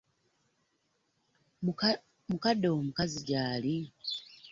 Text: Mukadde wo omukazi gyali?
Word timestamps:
Mukadde 2.33 2.65
wo 2.71 2.77
omukazi 2.81 3.19
gyali? 3.27 3.75